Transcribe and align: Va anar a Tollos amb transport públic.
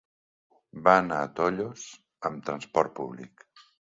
Va 0.87 0.95
anar 1.01 1.19
a 1.25 1.27
Tollos 1.41 1.85
amb 2.31 2.43
transport 2.47 2.95
públic. 3.03 3.47